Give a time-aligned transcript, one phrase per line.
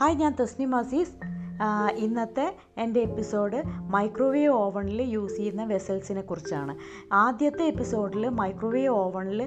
[0.00, 0.72] Hi ഞാൻ തസ്നിം
[1.96, 2.44] ഇന്നത്തെ
[2.82, 3.58] എന്റെ എപ്പിസോഡ്
[3.94, 6.72] മൈക്രോവേവ് ഓവണിൽ യൂസ് ചെയ്യുന്ന വെസൽസിനെ കുറിച്ചാണ്.
[7.24, 9.40] ആദ്യത്തെ എപ്പിസോഡിൽ മൈക്രോവേവ് ഓവണിൽ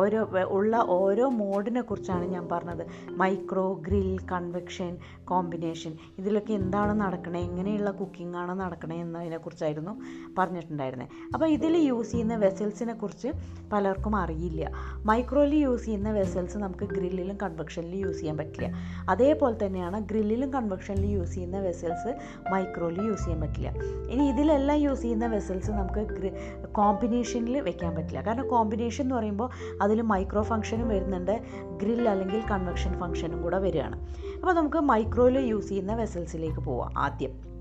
[0.00, 0.20] ഓരോ
[0.58, 2.84] ഉള്ള ഓരോ മോഡിനെ കുറിച്ചാണ് ഞാൻ പറഞ്ഞത്.
[3.22, 4.92] Micro grill convection
[5.30, 5.92] combination.
[6.20, 9.92] ഇതിലൊക്കെ എന്താണ് നടക്കണേ എങ്ങനെയുള്ള കുക്കിംഗ് ആണ് നടക്കണേ എന്നതിനെക്കുറിച്ചായിരുന്നു
[10.38, 13.30] പറഞ്ഞിട്ടുണ്ടായിരുന്നത് അപ്പോൾ ഇതിൽ യൂസ് ചെയ്യുന്ന വെസൽസിനെ കുറിച്ച്
[13.72, 14.62] പലർക്കും അറിയില്ല.
[15.10, 18.68] മൈക്രോയിൽ യൂസ് ചെയ്യുന്ന വെസൽസ് നമുക്ക് ഗ്രില്ലിലും കൺവെക്ഷനിലും യൂസ് ചെയ്യാൻ പറ്റില്ല.
[19.12, 22.12] അതേപോലെ തന്നെയാണ് ഗ്രില്ലിലും കൺവെക്ഷനിലും യൂസ് ചെയ്യുന്ന വെസൽസ്
[22.50, 23.68] മൈക്രോയിൽ യൂസ് ചെയ്യാൻ പറ്റില്ല.
[24.10, 26.32] ഇനി ഇതിലെല്ലാം യൂസ് ചെയ്യുന്ന വെസൽസ് നമുക്ക്
[26.66, 28.20] കോമ്പിനേഷനിൽ വെക്കാൻ പറ്റില്ല.
[28.20, 29.50] കാരണം കോമ്പിനേഷൻ എന്ന് പറയുമ്പോൾ
[29.82, 31.42] അതിൽ മൈക്രോ ഫംഗ്ഷനും വരുന്നുണ്ട്.
[31.82, 34.00] ഗ്രിൽ അല്ലെങ്കിൽ കൺവെക്ഷൻ ഫംഗ്ഷനും കൂടെ വരികയാണ്.
[34.34, 37.56] അപ്പോൾ നമുക്ക് മൈക്രോയിൽ യൂസ് ചെയ്യുന്ന വെസൽസിലേക്ക് പോവാം ആദ്യം.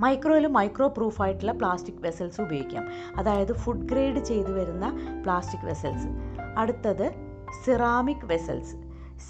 [0.00, 2.84] മൈക്രോയിൽ മൈക്രോ പ്രൂഫ് ആയിട്ടുള്ള പ്ലാസ്റ്റിക് വെസൽസ് ഉപയോഗിക്കാം.
[3.16, 4.92] അതായത് ഫുഡ് ഗ്രേഡ് ചെയ്തു വരുന്ന
[5.22, 6.06] പ്ലാസ്റ്റിക് വെസൽസ്
[6.58, 7.12] അടുത്തത്
[7.64, 8.76] സിറാമിക് വെസൽസ്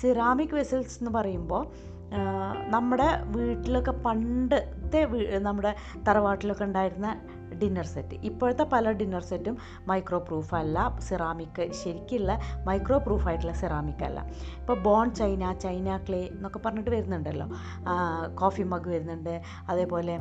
[0.00, 1.66] സിറാമിക് വെസൽസ് എന്ന് പറയുമ്പോൾ
[2.68, 5.00] നമ്മുടെ വീട്ടിലൊക്കെ പണ്ടത്തെ
[5.38, 5.74] നമ്മുടെ
[6.08, 7.08] തറവാട്ടിലൊക്കെ ഉണ്ടായിരുന്ന
[7.62, 8.14] ഡിന്നർ സെറ്റ്.
[8.14, 9.56] ഇപ്പോഴത്തെ പല ഡിന്നർ സെറ്റും
[9.88, 10.98] മൈക്രോ പ്രൂഫ് അല്ല.
[10.98, 14.20] സിറാമിക് ശരിക്കുള്ള മൈക്രോ പ്രൂഫ് ആയിട്ടുള്ള സിറാമിക് അല്ല.
[14.60, 17.46] ഇപ്പോൾ ബോൺ ചൈന ചൈന ക്ലേ എന്നൊക്കെ പറഞ്ഞിട്ട് വരുന്നുണ്ടല്ലോ.
[18.34, 19.42] കോഫി മഗ് വരുന്നുണ്ട്.
[19.68, 20.18] അതേപോലെ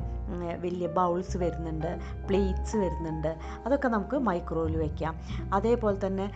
[0.60, 2.00] വലിയ ബൗൾസ് വരുന്നുണ്ട്.
[2.28, 3.38] പ്ലേറ്റ്സ് വരുന്നുണ്ട്.
[3.66, 5.16] അതൊക്കെ നമുക്ക് മൈക്രോയിൽ വയ്ക്കാം
[5.54, 6.32] അതേപോലെ തന്നെ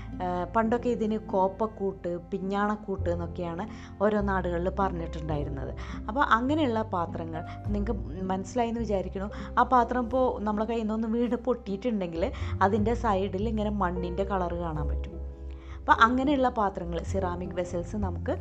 [0.55, 3.67] പണ്ടൊക്കെ ഇതിന് കോപ്പക്കൂട്ട് പിഞ്ഞാണക്കൂട്ട് എന്നൊക്കെയാണ്
[4.03, 5.73] ഓരോ നാടുകളിൽ പറഞ്ഞിട്ടുണ്ടായിരുന്നത്.
[6.08, 7.92] അപ്പോൾ അങ്ങനെയുള്ള പാത്രങ്ങൾ നിങ്ങൾക്ക്
[8.31, 12.24] മനസ്സിലായി എന്ന് വിചാരിക്കുന്നു ആ പാത്രം ഇപ്പോൾ നമ്മളെ കയ്യിൽ നിന്നൊന്ന് വീട് പൊട്ടിയിട്ടുണ്ടെങ്കിൽ
[12.66, 15.14] അതിന്റെ സൈഡിൽ ഇങ്ങനെ മണ്ണിന്റെ കളർ കാണാൻ പറ്റും.
[15.80, 18.34] അപ്പോൾ അങ്ങനെയുള്ള പാത്രങ്ങൾ സിറാമിക് വെസൽസ് നമുക്ക്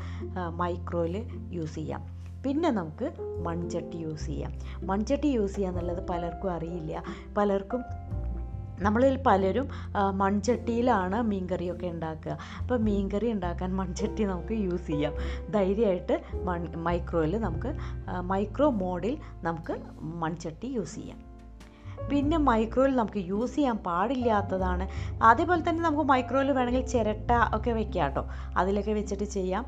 [0.60, 1.16] മൈക്രോയിൽ
[1.56, 2.02] യൂസ് ചെയ്യാം.
[2.44, 3.06] പിന്നെ നമുക്ക്
[3.46, 4.52] മൺചട്ടി യൂസ് ചെയ്യാം.
[4.90, 7.02] മൺചട്ടി യൂസ് ചെയ്യുക എന്നുള്ളത് പലർക്കും അറിയില്ല.
[7.38, 7.82] പലർക്കും
[8.84, 9.66] നമ്മളിൽ പലരും
[10.20, 12.34] മൺചട്ടിയിലാണ് മീൻകറിയൊക്കെ ഉണ്ടാക്കുക.
[12.60, 15.14] അപ്പോൾ മീൻകറി ഉണ്ടാക്കാൻ മൺചട്ടി നമുക്ക് യൂസ് ചെയ്യാം.
[15.56, 16.16] ധൈര്യമായിട്ട്
[16.48, 17.72] മൺ മൈക്രോയിൽ നമുക്ക്
[18.32, 19.16] മൈക്രോ മോഡിൽ
[19.48, 19.76] നമുക്ക്
[20.22, 21.20] മൺചട്ടി യൂസ് ചെയ്യാം.
[22.08, 24.88] പിന്നെ മൈക്രോയിൽ നമുക്ക് യൂസ് ചെയ്യാൻ പാടില്ലാത്തതാണ്.
[25.22, 28.28] അതേപോലെ തന്നെ നമുക്ക് മൈക്രോയിൽ വേണമെങ്കിൽ ചിരട്ട ഒക്കെ വെക്കാം കേട്ടോ.
[28.56, 29.64] അതിലൊക്കെ വെച്ചിട്ട് ചെയ്യാം.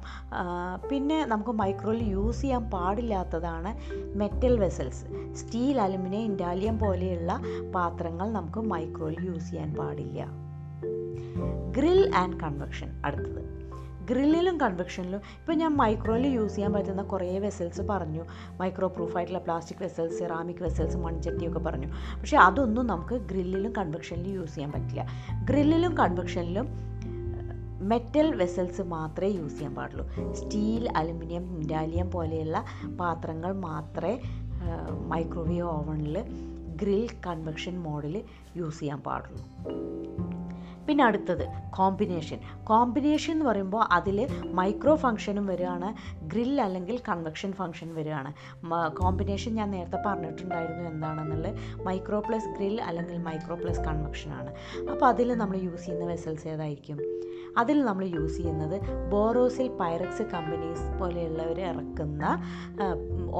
[0.90, 3.72] പിന്നെ നമുക്ക് മൈക്രോയിൽ യൂസ് ചെയ്യാൻ പാടില്ലാത്തതാണ്
[4.18, 7.40] metal vessels steel aluminium Indalium പോലെയുള്ള
[7.74, 10.26] പാത്രങ്ങൾ നമുക്ക് മൈക്രോയിൽ യൂസ് ചെയ്യാൻ പാടില്ല.
[11.76, 13.42] ഗ്രിൽ ആൻഡ് കൺവെക്ഷൻ അടുത്തത്.
[14.06, 18.24] ഗ്രില്ലിലും കൺവെക്ഷനിലും ഇപ്പോൾ ഞാൻ മൈക്രോയിൽ യൂസ് ചെയ്യാൻ പറ്റുന്ന കുറേ വെസൽസ് പറഞ്ഞു.
[18.60, 21.86] മൈക്രോ പ്രൂഫ് ആയിട്ടുള്ള പ്ലാസ്റ്റിക് വെസൽസ് സെറാമിക് വെസൽസ് മൺചട്ടിയൊക്കെ പറഞ്ഞു.
[22.20, 25.06] പക്ഷേ അതൊന്നും നമുക്ക് ഗ്രില്ലിലും കൺവെക്ഷനിലും യൂസ് ചെയ്യാൻ പറ്റില്ല.
[25.44, 26.68] ഗ്രില്ലിലും കൺവെക്ഷനിലും
[27.88, 30.32] മെറ്റൽ വെസൽസ് മാത്രമേ യൂസ് ചെയ്യാൻ പാടുള്ളൂ.
[30.32, 32.64] സ്റ്റീൽ അലുമിനിയം ഇൻഡാലിയം പോലെയുള്ള
[33.00, 34.20] പാത്രങ്ങൾ മാത്രമേ
[35.08, 36.18] മൈക്രോവേവ് ഓവണിൽ
[36.82, 38.22] ഗ്രിൽ കൺവെക്ഷൻ മോഡിൽ
[38.56, 39.42] യൂസ് ചെയ്യാൻ പാടുള്ളൂ.
[40.86, 41.44] പിന്നെ അടുത്തത്
[41.76, 44.18] കോമ്പിനേഷൻ കോമ്പിനേഷൻ എന്ന് പറയുമ്പോൾ അതിൽ
[44.58, 45.88] മൈക്രോ ഫങ്ഷനും വരികയാണ്
[46.32, 48.30] ഗ്രിൽ അല്ലെങ്കിൽ കൺവെക്ഷൻ ഫങ്ഷൻ വരികയാണ്.
[49.00, 54.50] കോമ്പിനേഷൻ ഞാൻ നേരത്തെ പറഞ്ഞിട്ടുണ്ടായിരുന്നു എന്താണെന്നുള്ളത് മൈക്രോ പ്ലസ് ഗ്രിൽ അല്ലെങ്കിൽ മൈക്രോ പ്ലസ് കൺവെക്ഷൻ ആണ്.
[54.92, 57.00] അപ്പോൾ അതിൽ നമ്മൾ യൂസ് ചെയ്യുന്ന വെസൽസ് ഏതായിരിക്കും?
[57.60, 58.76] അതിൽ നമ്മൾ യൂസ് ചെയ്യുന്നത്
[59.12, 62.24] ബോറോസിൽ പൈറക്സ് കമ്പനീസ് പോലെയുള്ളവർ ഇറക്കുന്ന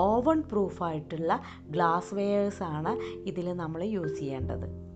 [0.09, 1.33] ഓവൺ പ്രൂഫായിട്ടുള്ള
[1.75, 2.95] ഗ്ലാസ് വെയേഴ്സാണ്
[3.31, 4.92] ഇതിൽ നമ്മൾ യൂസ് ചെയ്യേണ്ടത്.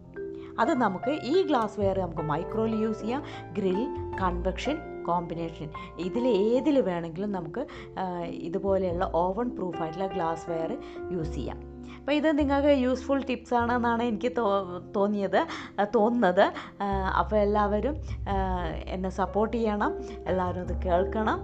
[0.63, 3.23] അത് നമുക്ക് ഈ ഗ്ലാസ് വെയർ നമുക്ക് മൈക്രോയിൽ യൂസ് ചെയ്യാം.
[3.59, 3.81] ഗ്രിൽ
[4.23, 4.77] കൺവെക്ഷൻ
[5.09, 5.69] കോമ്പിനേഷൻ
[6.07, 7.63] ഇതിൽ ഏതിൽ വേണമെങ്കിലും നമുക്ക്
[8.49, 10.73] ഇതുപോലെയുള്ള ഓവൺ പ്രൂഫായിട്ടുള്ള ഗ്ലാസ് വെയർ
[11.15, 11.59] യൂസ് ചെയ്യാം.
[11.99, 14.45] അപ്പോൾ ഇത് നിങ്ങൾക്ക് യൂസ്ഫുൾ ടിപ്സ് ആണെന്നാണ് എനിക്ക് തോ
[14.97, 15.47] തോന്നിയത്
[15.95, 16.53] തോന്നുന്നത്.
[17.21, 17.97] അപ്പോൾ എല്ലാവരും
[18.87, 19.93] എന്നെ സപ്പോർട്ട് ചെയ്യണം.
[20.27, 21.39] എല്ലാവരും അത് കേൾക്കണം.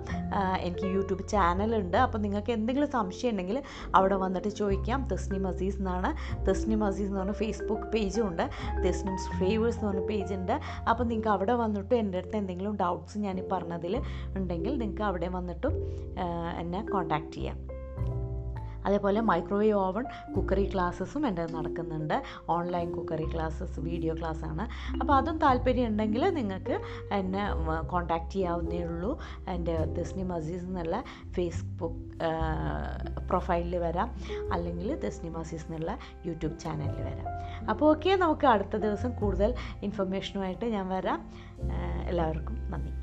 [0.60, 3.62] എനിക്ക് യൂട്യൂബ് ചാനലുണ്ട് അപ്പോൾ നിങ്ങൾക്ക് എന്തെങ്കിലും സംശയം ഉണ്ടെങ്കിൽ
[3.94, 5.08] അവിടെ വന്നിട്ട് ചോദിക്കാം.
[5.12, 6.10] തസ്നിം മസീസ് എന്നാണ്.
[6.48, 8.44] തസ്നിം മസീസ് എന്ന് പറഞ്ഞ ഫേസ്ബുക്ക് പേജും ഉണ്ട്.
[8.86, 10.60] തസ്നിം ഫേവേഴ്സ് എന്ന് പറഞ്ഞ പേജ് ഉണ്ട്.
[10.90, 13.96] അപ്പോൾ നിങ്ങൾക്ക് അവിടെ വന്നിട്ട് എന്റെ അടുത്ത് എന്തെങ്കിലും ഡൗട്ട്സ് ഞാൻ ഈ പറഞ്ഞതിൽ
[14.38, 15.74] ഉണ്ടെങ്കിൽ നിങ്ങൾക്ക് അവിടെ വന്നിട്ടും
[16.60, 17.58] എന്നെ കോൺടാക്റ്റ് ചെയ്യാം.
[18.86, 20.04] അതേപോലെ മൈക്രോവേവ് ഓവൺ
[20.36, 22.22] കുക്കറി ക്ലാസ്സസും എന്റെ നടക്കുന്നുണ്ട്.
[22.48, 24.66] ഓൺലൈൻ കുക്കറി ക്ലാസ്സസ് വീഡിയോ ക്ലാസ്സാണ്
[24.98, 26.80] അപ്പോൾ അതും താല്പര്യം ഉണ്ടെങ്കിൽ നിങ്ങൾക്ക്
[27.12, 27.44] എന്നെ
[27.90, 29.18] കോൺടാക്റ്റ് ചെയ്യാവുന്നേ ഉള്ളൂ.
[29.48, 32.00] എന്റെ ദസ്നി മസീസ് എന്നുള്ള ഫേസ്ബുക്ക്
[33.28, 34.08] പ്രൊഫൈലിൽ വരാം.
[34.52, 37.28] അല്ലെങ്കിൽ ദസ്നി മസീസ് എന്നുള്ള യൂട്യൂബ് ചാനലിൽ വരാം.
[37.70, 41.30] അപ്പോൾ ഓക്കെ നമുക്ക് അടുത്ത ദിവസം കൂടുതൽ ഇൻഫർമേഷനുമായിട്ട് ഞാൻ വരാം.
[42.06, 43.01] എല്ലാവർക്കും നന്ദി.